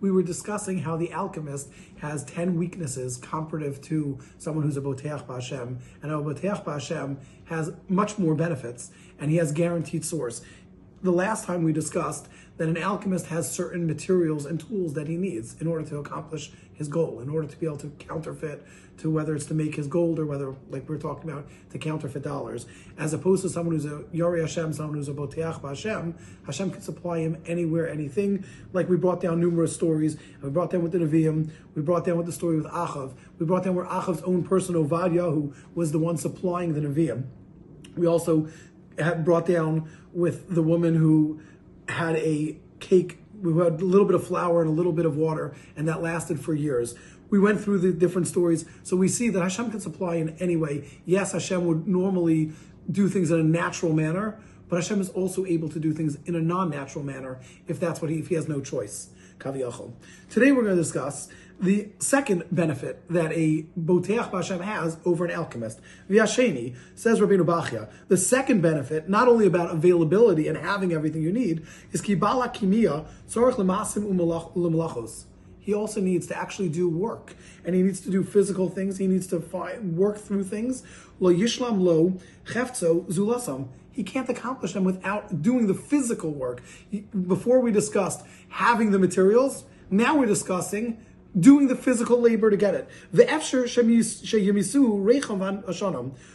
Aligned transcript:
we 0.00 0.10
were 0.10 0.22
discussing 0.22 0.78
how 0.78 0.96
the 0.96 1.12
alchemist 1.12 1.70
has 1.98 2.24
10 2.24 2.56
weaknesses 2.56 3.16
comparative 3.16 3.80
to 3.82 4.18
someone 4.38 4.64
who's 4.64 4.76
a 4.76 4.80
Boteach 4.80 5.26
Ba'Hashem, 5.26 5.78
and 6.02 6.12
a 6.12 6.16
Boteach 6.16 6.64
Ba'Hashem 6.64 7.16
has 7.44 7.72
much 7.88 8.18
more 8.18 8.34
benefits, 8.34 8.90
and 9.18 9.30
he 9.30 9.36
has 9.36 9.52
guaranteed 9.52 10.04
source. 10.04 10.42
The 11.04 11.12
last 11.12 11.44
time 11.44 11.64
we 11.64 11.74
discussed 11.74 12.28
that 12.56 12.66
an 12.66 12.78
alchemist 12.78 13.26
has 13.26 13.52
certain 13.52 13.86
materials 13.86 14.46
and 14.46 14.58
tools 14.58 14.94
that 14.94 15.06
he 15.06 15.18
needs 15.18 15.54
in 15.60 15.66
order 15.66 15.84
to 15.90 15.98
accomplish 15.98 16.50
his 16.72 16.88
goal, 16.88 17.20
in 17.20 17.28
order 17.28 17.46
to 17.46 17.56
be 17.58 17.66
able 17.66 17.76
to 17.76 17.88
counterfeit 17.98 18.64
to 18.96 19.10
whether 19.10 19.34
it's 19.34 19.44
to 19.46 19.52
make 19.52 19.74
his 19.74 19.86
gold 19.86 20.18
or 20.18 20.24
whether, 20.24 20.54
like 20.70 20.88
we 20.88 20.94
are 20.94 20.98
talking 20.98 21.28
about, 21.28 21.46
to 21.72 21.78
counterfeit 21.78 22.22
dollars, 22.22 22.64
as 22.96 23.12
opposed 23.12 23.42
to 23.42 23.50
someone 23.50 23.74
who's 23.74 23.84
a 23.84 24.04
Yori 24.12 24.40
Hashem, 24.40 24.72
someone 24.72 24.96
who's 24.96 25.10
a 25.10 25.12
Boteach 25.12 25.60
Hashem, 25.60 26.14
Hashem 26.46 26.70
can 26.70 26.80
supply 26.80 27.18
him 27.18 27.36
anywhere, 27.44 27.86
anything. 27.86 28.42
Like 28.72 28.88
we 28.88 28.96
brought 28.96 29.20
down 29.20 29.40
numerous 29.40 29.74
stories. 29.74 30.16
We 30.42 30.48
brought 30.48 30.70
down 30.70 30.82
with 30.82 30.92
the 30.92 31.00
Nevi'im. 31.00 31.50
We 31.74 31.82
brought 31.82 32.06
down 32.06 32.16
with 32.16 32.24
the 32.24 32.32
story 32.32 32.56
with 32.56 32.72
Achav. 32.72 33.12
We 33.38 33.44
brought 33.44 33.64
down 33.64 33.74
where 33.74 33.84
Achav's 33.84 34.22
own 34.22 34.42
person, 34.42 34.74
Ovadia, 34.74 35.30
who 35.30 35.52
was 35.74 35.92
the 35.92 35.98
one 35.98 36.16
supplying 36.16 36.72
the 36.72 36.80
Nevi'im. 36.80 37.24
We 37.94 38.06
also 38.06 38.48
had 38.98 39.24
brought 39.24 39.46
down 39.46 39.88
with 40.12 40.54
the 40.54 40.62
woman 40.62 40.94
who 40.94 41.40
had 41.88 42.16
a 42.16 42.56
cake. 42.80 43.18
We 43.40 43.52
had 43.62 43.80
a 43.80 43.84
little 43.84 44.06
bit 44.06 44.14
of 44.14 44.26
flour 44.26 44.60
and 44.62 44.70
a 44.70 44.72
little 44.72 44.92
bit 44.92 45.06
of 45.06 45.16
water, 45.16 45.54
and 45.76 45.86
that 45.88 46.02
lasted 46.02 46.40
for 46.40 46.54
years. 46.54 46.94
We 47.30 47.38
went 47.38 47.60
through 47.60 47.78
the 47.78 47.92
different 47.92 48.28
stories, 48.28 48.64
so 48.82 48.96
we 48.96 49.08
see 49.08 49.28
that 49.30 49.40
Hashem 49.40 49.70
can 49.70 49.80
supply 49.80 50.16
in 50.16 50.30
any 50.38 50.56
way. 50.56 50.88
Yes, 51.04 51.32
Hashem 51.32 51.66
would 51.66 51.88
normally 51.88 52.52
do 52.90 53.08
things 53.08 53.30
in 53.30 53.40
a 53.40 53.44
natural 53.44 53.92
manner, 53.92 54.38
but 54.68 54.76
Hashem 54.76 55.00
is 55.00 55.10
also 55.10 55.44
able 55.44 55.68
to 55.68 55.78
do 55.78 55.92
things 55.92 56.18
in 56.26 56.34
a 56.34 56.40
non-natural 56.40 57.04
manner 57.04 57.40
if 57.68 57.78
that's 57.78 58.00
what 58.00 58.10
he 58.10 58.18
if 58.18 58.28
he 58.28 58.34
has 58.34 58.48
no 58.48 58.60
choice. 58.60 59.10
Today 59.40 60.52
we're 60.52 60.62
going 60.62 60.76
to 60.76 60.82
discuss 60.82 61.28
the 61.60 61.88
second 61.98 62.44
benefit 62.50 63.02
that 63.10 63.32
a 63.32 63.66
Boteach 63.78 64.30
Bashem 64.30 64.60
has 64.60 64.96
over 65.04 65.24
an 65.24 65.32
alchemist. 65.32 65.80
Vyasheni, 66.08 66.76
says 66.94 67.20
Rabbeinu 67.20 67.44
Bachya, 67.44 67.90
the 68.08 68.16
second 68.16 68.60
benefit, 68.62 69.08
not 69.08 69.28
only 69.28 69.46
about 69.46 69.70
availability 69.70 70.48
and 70.48 70.56
having 70.56 70.92
everything 70.92 71.22
you 71.22 71.32
need, 71.32 71.66
is 71.92 72.00
kibala 72.00 72.54
kimia 72.54 73.06
tzorich 73.28 73.54
lemasim 73.54 74.04
u'melachos. 74.06 75.24
He 75.60 75.72
also 75.74 76.00
needs 76.00 76.26
to 76.26 76.36
actually 76.36 76.68
do 76.68 76.88
work, 76.88 77.34
and 77.64 77.74
he 77.74 77.82
needs 77.82 78.00
to 78.00 78.10
do 78.10 78.22
physical 78.22 78.68
things. 78.68 78.98
He 78.98 79.06
needs 79.06 79.26
to 79.28 79.40
find, 79.40 79.96
work 79.96 80.18
through 80.18 80.44
things. 80.44 80.82
Lo 81.20 81.32
yishlam 81.32 81.80
lo 81.80 82.18
cheftzo 82.46 83.06
zulasam. 83.06 83.68
He 83.94 84.02
can't 84.02 84.28
accomplish 84.28 84.72
them 84.72 84.84
without 84.84 85.40
doing 85.40 85.68
the 85.68 85.74
physical 85.74 86.32
work. 86.32 86.62
Before 87.26 87.60
we 87.60 87.70
discussed 87.70 88.26
having 88.48 88.90
the 88.90 88.98
materials, 88.98 89.64
now 89.88 90.18
we're 90.18 90.26
discussing 90.26 90.98
doing 91.38 91.68
the 91.68 91.76
physical 91.76 92.20
labor 92.20 92.50
to 92.50 92.56
get 92.56 92.74
it. 92.74 92.88
The 93.12 93.24
efsher 93.24 93.68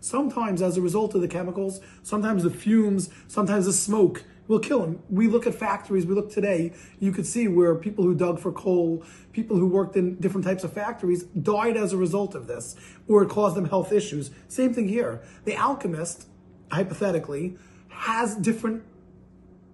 Sometimes, 0.00 0.62
as 0.62 0.76
a 0.76 0.80
result 0.80 1.14
of 1.14 1.20
the 1.20 1.28
chemicals, 1.28 1.80
sometimes 2.02 2.42
the 2.44 2.50
fumes, 2.50 3.10
sometimes 3.28 3.66
the 3.66 3.72
smoke 3.72 4.24
will 4.48 4.58
kill 4.58 4.82
him. 4.82 5.00
We 5.08 5.28
look 5.28 5.46
at 5.46 5.54
factories, 5.54 6.06
we 6.06 6.14
look 6.14 6.32
today, 6.32 6.72
you 6.98 7.12
could 7.12 7.26
see 7.26 7.46
where 7.46 7.74
people 7.76 8.02
who 8.04 8.16
dug 8.16 8.40
for 8.40 8.50
coal, 8.50 9.04
people 9.32 9.56
who 9.56 9.66
worked 9.66 9.96
in 9.96 10.16
different 10.16 10.44
types 10.44 10.64
of 10.64 10.72
factories 10.72 11.22
died 11.22 11.76
as 11.76 11.92
a 11.92 11.96
result 11.96 12.34
of 12.34 12.48
this, 12.48 12.74
or 13.06 13.22
it 13.22 13.28
caused 13.28 13.54
them 13.56 13.66
health 13.66 13.92
issues. 13.92 14.30
Same 14.48 14.74
thing 14.74 14.88
here. 14.88 15.22
The 15.44 15.54
alchemist, 15.56 16.26
hypothetically, 16.70 17.56
has 17.88 18.36
different 18.36 18.82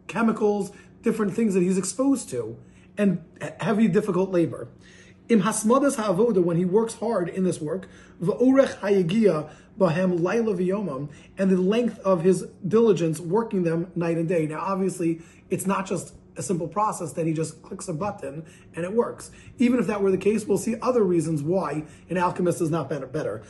chemicals, 0.07 0.73
different 1.03 1.35
things 1.35 1.55
that 1.55 1.63
he's 1.63 1.79
exposed 1.79 2.29
to, 2.31 2.57
and 2.97 3.23
heavy, 3.61 3.89
difficult 3.89 4.31
labor. 4.31 4.69
Im 5.29 5.43
hasmadas 5.43 5.97
ha'avoda, 5.97 6.43
when 6.43 6.57
he 6.57 6.65
works 6.65 6.95
hard 6.95 7.29
in 7.29 7.45
this 7.45 7.61
work, 7.61 7.89
v'orech 8.23 8.79
hayagia 8.79 9.51
bahem 9.79 10.21
laila 10.21 10.55
v'yomam, 10.55 11.09
and 11.37 11.51
the 11.51 11.57
length 11.57 11.99
of 12.01 12.23
his 12.23 12.47
diligence 12.67 13.21
working 13.21 13.65
them 13.65 13.91
night 13.95 14.17
and 14.17 14.29
day. 14.29 14.47
Now, 14.47 14.61
obviously, 14.61 15.21
it's 15.51 15.67
not 15.67 15.87
just 15.87 16.15
a 16.37 16.43
simple 16.43 16.69
process 16.69 17.13
that 17.13 17.27
he 17.27 17.33
just 17.33 17.63
clicks 17.63 17.89
a 17.89 17.93
button 17.93 18.45
and 18.75 18.85
it 18.85 18.93
works. 18.93 19.31
Even 19.59 19.79
if 19.79 19.87
that 19.87 20.03
were 20.03 20.11
the 20.11 20.19
case, 20.19 20.45
we'll 20.45 20.59
see 20.59 20.77
other 20.81 21.03
reasons 21.03 21.43
why 21.43 21.85
an 22.11 22.17
alchemist 22.17 22.61
is 22.61 22.71
not 22.71 22.89
better. 22.89 23.43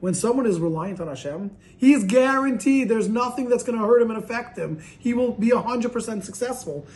When 0.00 0.14
someone 0.14 0.46
is 0.46 0.58
reliant 0.58 1.00
on 1.00 1.08
Hashem, 1.08 1.56
he 1.76 1.92
is 1.92 2.04
guaranteed 2.04 2.88
there's 2.88 3.08
nothing 3.08 3.48
that's 3.48 3.62
going 3.62 3.78
to 3.78 3.84
hurt 3.86 4.02
him 4.02 4.10
and 4.10 4.22
affect 4.22 4.58
him. 4.58 4.82
He 4.98 5.14
will 5.14 5.32
be 5.32 5.50
100% 5.50 6.24
successful. 6.24 6.86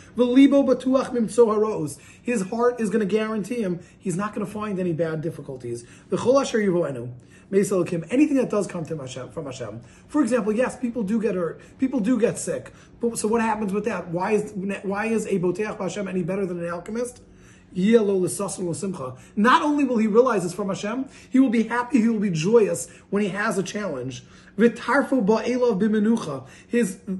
His 2.21 2.41
heart 2.41 2.81
is 2.81 2.89
going 2.89 2.99
to 2.99 3.05
guarantee 3.05 3.61
him 3.61 3.79
he's 3.97 4.15
not 4.17 4.33
going 4.33 4.45
to 4.45 4.51
find 4.51 4.79
any 4.79 4.93
bad 4.93 5.21
difficulties. 5.21 5.85
Anything 7.51 8.37
that 8.37 8.49
does 8.49 8.65
come 8.65 8.83
to 8.85 8.97
Hashem, 8.97 9.29
from 9.29 9.45
Hashem. 9.45 9.81
For 10.07 10.23
example, 10.23 10.51
yes, 10.51 10.75
people 10.75 11.03
do 11.03 11.21
get 11.21 11.35
hurt. 11.35 11.61
People 11.77 11.99
do 11.99 12.19
get 12.19 12.24
sick. 12.37 12.73
But, 12.99 13.17
so 13.17 13.27
what 13.27 13.41
happens 13.41 13.73
with 13.73 13.85
that? 13.85 14.09
Why 14.09 14.31
is 14.31 14.53
why 14.83 15.07
is 15.07 15.25
a 15.27 15.39
Boteach 15.39 15.77
Hashem 15.77 16.07
any 16.07 16.23
better 16.23 16.45
than 16.45 16.59
an 16.59 16.69
alchemist? 16.69 17.21
Not 17.77 19.61
only 19.61 19.83
will 19.83 19.97
he 19.97 20.07
realize 20.07 20.45
it's 20.45 20.53
from 20.53 20.69
Hashem, 20.69 21.09
he 21.29 21.41
will 21.41 21.49
be 21.49 21.63
happy, 21.63 21.99
he 21.99 22.07
will 22.07 22.21
be 22.21 22.29
joyous 22.29 22.89
when 23.09 23.21
he 23.21 23.27
has 23.29 23.57
a 23.57 23.63
challenge. 23.63 24.23
His 24.55 24.79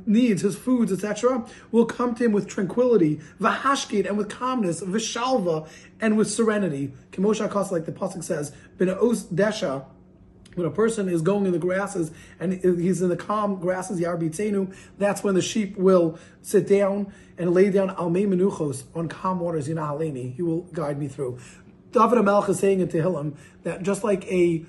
needs, 0.06 0.42
his 0.42 0.56
foods, 0.56 0.94
etc., 0.94 1.46
will 1.72 1.86
come 1.86 2.16
to 2.16 2.24
him 2.24 2.32
with 2.32 2.48
tranquility, 2.48 3.20
v'hashkid, 3.42 4.08
and 4.08 4.18
with 4.18 4.30
calmness, 4.30 4.80
v'shalva, 4.80 5.68
and 6.00 6.18
with 6.18 6.32
serenity. 6.32 6.94
Kemosha 7.12 7.72
like 7.72 7.86
the 7.86 7.92
pasuk 7.92 8.24
says, 8.24 8.54
desha, 8.80 9.84
when 10.56 10.66
a 10.66 10.72
person 10.72 11.08
is 11.08 11.22
going 11.22 11.46
in 11.46 11.52
the 11.52 11.60
grasses 11.60 12.12
and 12.40 12.54
he's 12.54 13.02
in 13.02 13.10
the 13.10 13.18
calm 13.18 13.60
grasses, 13.60 14.00
Yarbitzenu, 14.00 14.76
that's 14.98 15.24
when 15.24 15.36
the 15.36 15.42
sheep 15.42 15.78
will 15.78 16.18
sit 16.42 16.68
down 16.68 17.14
and 17.38 17.54
lay 17.54 17.70
down 17.70 17.90
Almei 17.90 18.28
Menuchos 18.28 18.84
on 18.96 19.08
calm 19.08 19.40
waters, 19.40 19.68
Yinahaleni. 19.68 20.36
He 20.36 20.42
will 20.42 20.62
guide 20.62 20.98
me 20.98 21.08
through. 21.08 21.38
David 21.92 22.18
HaMelech 22.18 22.50
is 22.50 22.60
saying 22.60 22.80
in 22.80 22.88
Tehillim 22.88 23.36
that 23.64 23.84
just 23.84 24.04
like 24.04 24.26
a 24.32 24.66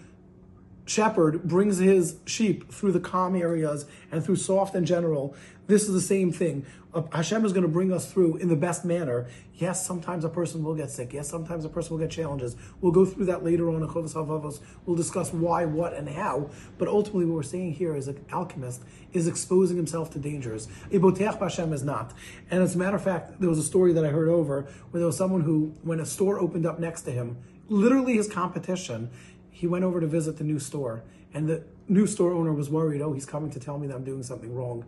shepherd 0.86 1.42
brings 1.42 1.78
his 1.78 2.16
sheep 2.24 2.72
through 2.72 2.92
the 2.92 3.00
calm 3.00 3.36
areas 3.36 3.84
and 4.10 4.24
through 4.24 4.36
soft 4.36 4.74
and 4.74 4.86
general. 4.86 5.34
This 5.66 5.82
is 5.82 5.92
the 5.92 6.00
same 6.00 6.32
thing. 6.32 6.64
Hashem 7.12 7.44
is 7.44 7.52
going 7.52 7.62
to 7.62 7.68
bring 7.68 7.92
us 7.92 8.10
through 8.10 8.36
in 8.36 8.48
the 8.48 8.56
best 8.56 8.84
manner. 8.84 9.26
Yes, 9.54 9.84
sometimes 9.86 10.24
a 10.24 10.28
person 10.28 10.62
will 10.62 10.74
get 10.74 10.90
sick. 10.90 11.12
Yes, 11.12 11.28
sometimes 11.28 11.64
a 11.64 11.68
person 11.68 11.92
will 11.92 11.98
get 11.98 12.10
challenges. 12.10 12.56
We'll 12.80 12.92
go 12.92 13.04
through 13.04 13.26
that 13.26 13.44
later 13.44 13.68
on 13.68 13.82
in 13.82 13.88
Chovos 13.88 14.14
HaLevavos. 14.14 14.60
We'll 14.86 14.96
discuss 14.96 15.32
why, 15.32 15.66
what, 15.66 15.92
and 15.92 16.08
how. 16.08 16.50
But 16.78 16.88
ultimately, 16.88 17.26
what 17.26 17.34
we're 17.34 17.42
saying 17.42 17.74
here 17.74 17.94
is 17.96 18.08
an 18.08 18.24
alchemist 18.32 18.82
is 19.12 19.26
exposing 19.26 19.76
himself 19.76 20.10
to 20.12 20.18
dangers. 20.18 20.68
A 20.90 20.98
Boteach 20.98 21.38
Hashem 21.38 21.72
is 21.72 21.82
not. 21.82 22.14
And 22.50 22.62
as 22.62 22.74
a 22.74 22.78
matter 22.78 22.96
of 22.96 23.04
fact, 23.04 23.40
there 23.40 23.50
was 23.50 23.58
a 23.58 23.64
story 23.64 23.92
that 23.92 24.04
I 24.04 24.08
heard 24.08 24.28
over 24.28 24.62
where 24.90 25.00
there 25.00 25.06
was 25.06 25.18
someone 25.18 25.42
who, 25.42 25.74
when 25.82 26.00
a 26.00 26.06
store 26.06 26.38
opened 26.38 26.64
up 26.64 26.78
next 26.78 27.02
to 27.02 27.10
him, 27.10 27.36
literally 27.68 28.14
his 28.14 28.28
competition, 28.28 29.10
he 29.56 29.66
went 29.66 29.84
over 29.84 30.02
to 30.02 30.06
visit 30.06 30.36
the 30.36 30.44
new 30.44 30.58
store, 30.58 31.02
and 31.32 31.48
the 31.48 31.64
new 31.88 32.06
store 32.06 32.34
owner 32.34 32.52
was 32.52 32.68
worried, 32.68 33.00
oh, 33.00 33.14
he's 33.14 33.24
coming 33.24 33.50
to 33.50 33.58
tell 33.58 33.78
me 33.78 33.86
that 33.86 33.94
I'm 33.94 34.04
doing 34.04 34.22
something 34.22 34.54
wrong. 34.54 34.84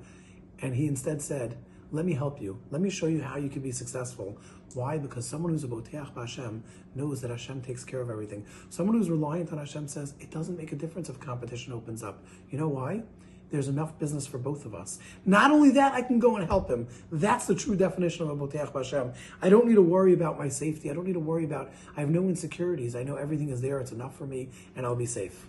And 0.60 0.74
he 0.76 0.86
instead 0.86 1.22
said, 1.22 1.56
let 1.90 2.04
me 2.04 2.12
help 2.12 2.42
you. 2.42 2.58
Let 2.70 2.82
me 2.82 2.90
show 2.90 3.06
you 3.06 3.22
how 3.22 3.38
you 3.38 3.48
can 3.48 3.62
be 3.62 3.72
successful. 3.72 4.36
Why? 4.74 4.98
Because 4.98 5.26
someone 5.26 5.52
who's 5.52 5.64
a 5.64 5.68
Boteach 5.68 6.14
Hashem 6.14 6.62
knows 6.94 7.22
that 7.22 7.30
Hashem 7.30 7.62
takes 7.62 7.82
care 7.82 8.02
of 8.02 8.10
everything. 8.10 8.44
Someone 8.68 8.94
who's 8.98 9.08
reliant 9.08 9.52
on 9.52 9.58
Hashem 9.58 9.88
says, 9.88 10.12
it 10.20 10.30
doesn't 10.30 10.58
make 10.58 10.72
a 10.72 10.76
difference 10.76 11.08
if 11.08 11.18
competition 11.18 11.72
opens 11.72 12.02
up. 12.02 12.22
You 12.50 12.58
know 12.58 12.68
why? 12.68 13.04
There's 13.50 13.69
enough 13.69 13.98
business 13.98 14.26
for 14.26 14.38
both 14.38 14.64
of 14.64 14.75
us. 14.75 14.98
Not 15.25 15.50
only 15.50 15.70
that, 15.70 15.92
I 15.94 16.03
can 16.03 16.19
go 16.19 16.36
and 16.36 16.47
help 16.47 16.69
him. 16.69 16.88
That's 17.10 17.47
the 17.47 17.54
true 17.54 17.76
definition 17.76 18.28
of 18.28 18.31
a 18.31 18.47
Boteach 18.47 18.72
Hashem. 18.72 19.12
I 19.41 19.48
don't 19.48 19.66
need 19.66 19.77
to 19.77 19.83
worry 19.83 20.12
about 20.12 20.39
my 20.39 20.48
safety. 20.48 20.91
I 20.91 20.95
don't 20.95 21.06
need 21.06 21.15
to 21.15 21.21
worry 21.21 21.45
about, 21.45 21.72
I 21.97 22.00
have 22.00 22.10
no 22.10 22.28
insecurities. 22.28 22.95
I 22.95 23.03
know 23.03 23.16
everything 23.16 23.48
is 23.48 23.60
there. 23.60 23.80
It's 23.80 23.92
enough 23.92 24.16
for 24.16 24.27
me, 24.27 24.50
and 24.77 24.84
I'll 24.84 24.97
be 24.97 25.06
safe. 25.06 25.47